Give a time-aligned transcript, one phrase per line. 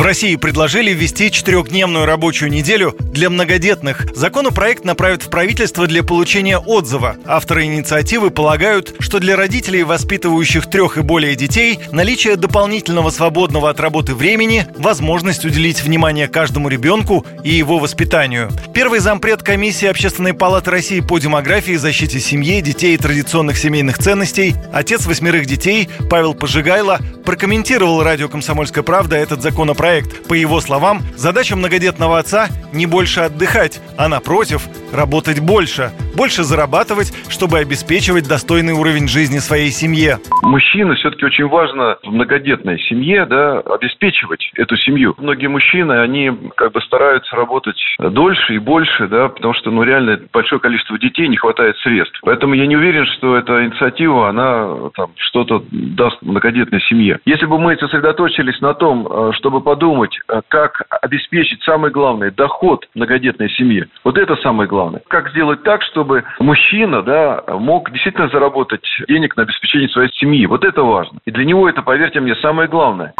[0.00, 4.06] В России предложили ввести четырехдневную рабочую неделю для многодетных.
[4.16, 7.16] Законопроект направят в правительство для получения отзыва.
[7.26, 13.78] Авторы инициативы полагают, что для родителей, воспитывающих трех и более детей, наличие дополнительного свободного от
[13.78, 18.50] работы времени– возможность уделить внимание каждому ребенку и его воспитанию.
[18.72, 24.54] Первый зампред комиссии Общественной палаты России по демографии, защите семьи, детей и традиционных семейных ценностей,
[24.72, 30.26] отец восьмерых детей Павел Пожигайло прокомментировал радио «Комсомольская правда» этот законопроект.
[30.26, 35.90] По его словам, задача многодетного отца не больше отдыхать, а напротив, работать больше.
[36.16, 40.18] Больше зарабатывать, чтобы обеспечивать достойный уровень жизни своей семье.
[40.42, 45.14] Мужчина все-таки очень важно в многодетной семье да, обеспечивать эту семью.
[45.18, 50.20] Многие мужчины, они как бы стараются работать дольше и больше, да, потому что ну, реально
[50.32, 52.18] большое количество детей не хватает средств.
[52.22, 57.20] Поэтому я не уверен, что эта инициатива, она там что-то даст многодетной семье.
[57.24, 62.59] Если бы мы сосредоточились на том, э, чтобы подумать, э, как обеспечить самое главное доход
[62.94, 65.02] многодетной семьи, вот это самое главное.
[65.08, 70.46] Как сделать так, чтобы мужчина да, мог действительно заработать денег на обеспечение своей семьи.
[70.46, 71.18] Вот это важно.
[71.24, 73.14] И для него это, поверьте мне, самое главное.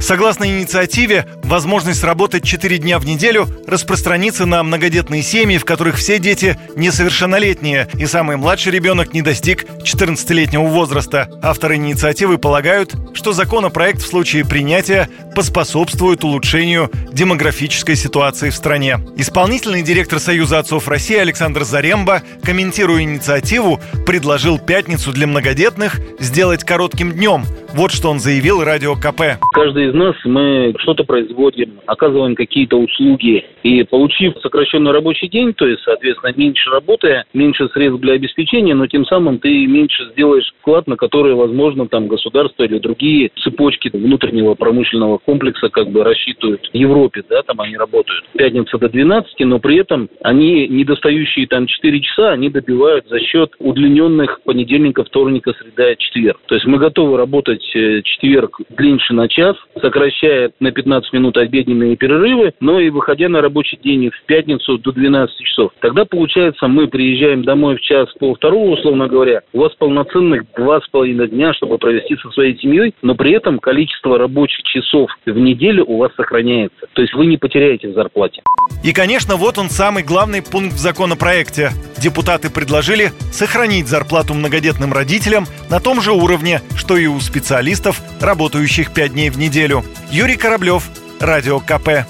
[0.00, 6.18] Согласно инициативе, возможность работать 4 дня в неделю распространится на многодетные семьи, в которых все
[6.18, 11.30] дети несовершеннолетние, и самый младший ребенок не достиг 14-летнего возраста.
[11.42, 19.00] Авторы инициативы полагают, что законопроект в случае принятия поспособствует улучшению демографической ситуации в стране.
[19.16, 27.12] Исполнительный директор Союза отцов России Александр Заремба, комментируя инициативу, предложил пятницу для многодетных сделать коротким
[27.12, 29.38] днем– вот что он заявил радио КП.
[29.52, 33.44] Каждый из нас, мы что-то производим, оказываем какие-то услуги.
[33.62, 38.86] И получив сокращенный рабочий день, то есть, соответственно, меньше работая, меньше средств для обеспечения, но
[38.86, 44.54] тем самым ты меньше сделаешь вклад, на который, возможно, там государство или другие цепочки внутреннего
[44.54, 46.68] промышленного комплекса как бы рассчитывают.
[46.72, 48.24] В Европе, да, там они работают.
[48.36, 53.52] Пятница до 12, но при этом они недостающие там 4 часа, они добивают за счет
[53.58, 56.40] удлиненных понедельника, вторника, среда, четверг.
[56.46, 62.52] То есть мы готовы работать четверг длиннее на час, сокращая на 15 минут обеденные перерывы,
[62.60, 65.72] но и выходя на рабочий день в пятницу до 12 часов.
[65.80, 70.80] Тогда, получается, мы приезжаем домой в час пол второго, условно говоря, у вас полноценных два
[70.80, 75.38] с половиной дня, чтобы провести со своей семьей, но при этом количество рабочих часов в
[75.38, 76.86] неделю у вас сохраняется.
[76.92, 78.42] То есть вы не потеряете в зарплате.
[78.84, 81.70] И, конечно, вот он самый главный пункт в законопроекте.
[82.04, 88.92] Депутаты предложили сохранить зарплату многодетным родителям на том же уровне, что и у специалистов, работающих
[88.92, 89.82] 5 дней в неделю.
[90.10, 90.84] Юрий Кораблев,
[91.18, 92.04] Радио КП.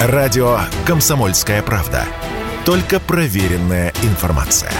[0.00, 2.06] Радио «Комсомольская правда».
[2.64, 4.72] Только проверенная информация.